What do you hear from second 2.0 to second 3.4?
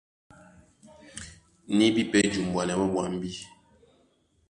pɛ́ jumbanɛ mɔ́ ɓwambí.